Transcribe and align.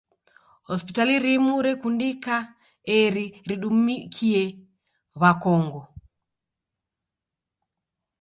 Hospitali 0.69 1.15
rimu 1.25 1.53
rekundika 1.65 2.35
eri 2.99 3.25
kudumikia 3.45 4.43
w'akongo. 5.19 5.81